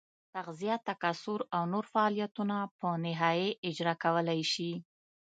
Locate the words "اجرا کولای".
3.69-4.41